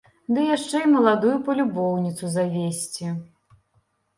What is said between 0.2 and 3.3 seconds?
Ды яшчэ і маладую палюбоўніцу завесці.